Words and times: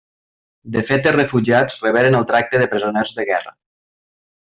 De 0.75 0.81
fet 0.87 1.09
els 1.11 1.17
refugiats 1.17 1.77
reberen 1.89 2.19
el 2.23 2.27
tracte 2.35 2.63
de 2.65 2.69
presoners 2.75 3.17
de 3.21 3.31
guerra. 3.33 3.59